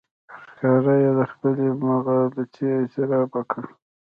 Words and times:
ښکاره 0.47 0.93
یې 1.03 1.11
د 1.19 1.21
خپلې 1.31 1.67
مغالطې 1.85 2.65
اعتراف 2.79 3.29
وکړ. 3.37 3.63